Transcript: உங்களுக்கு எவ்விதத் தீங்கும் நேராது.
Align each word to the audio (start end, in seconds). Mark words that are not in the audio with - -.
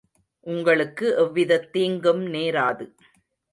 உங்களுக்கு 0.45 1.05
எவ்விதத் 1.17 1.69
தீங்கும் 1.71 2.23
நேராது. 2.27 2.87